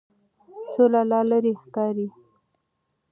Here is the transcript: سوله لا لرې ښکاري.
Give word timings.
سوله 0.71 1.01
لا 1.09 1.19
لرې 1.29 1.53
ښکاري. 1.61 2.07